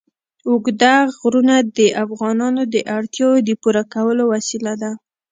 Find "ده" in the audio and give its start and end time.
4.81-4.91